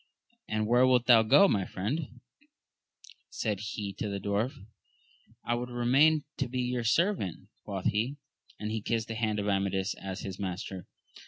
And 0.47 0.65
where 0.65 0.87
wilt 0.87 1.05
thou 1.05 1.21
go, 1.21 1.47
my 1.47 1.63
friend? 1.63 2.21
said 3.29 3.59
he 3.59 3.93
to 3.99 4.09
the 4.09 4.19
dwarf. 4.19 4.55
I 5.45 5.53
would 5.53 5.69
remain 5.69 6.23
and 6.39 6.49
be 6.49 6.61
your 6.61 6.83
servant, 6.83 7.49
quoth 7.65 7.85
he, 7.85 8.17
and 8.59 8.71
he 8.71 8.81
kissed 8.81 9.09
the 9.09 9.13
hand 9.13 9.37
of 9.37 9.47
Amadis 9.47 9.93
as 9.93 10.21
his 10.21 10.39
master. 10.39 10.87